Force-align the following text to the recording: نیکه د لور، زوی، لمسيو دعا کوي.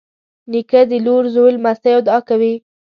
نیکه 0.51 0.81
د 0.89 0.91
لور، 1.05 1.23
زوی، 1.33 1.51
لمسيو 1.55 1.99
دعا 2.05 2.19
کوي. 2.29 2.53